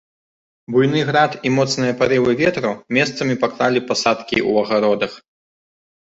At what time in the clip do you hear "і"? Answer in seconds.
1.49-1.51